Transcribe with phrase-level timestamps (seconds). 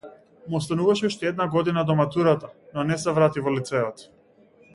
[0.51, 4.05] Му остануваше уште една година до матурата, но не се врати во лицејот.